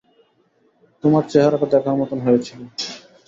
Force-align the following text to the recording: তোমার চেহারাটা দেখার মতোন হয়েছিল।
তোমার 1.03 1.23
চেহারাটা 1.29 1.67
দেখার 1.73 1.95
মতোন 2.01 2.19
হয়েছিল। 2.19 2.59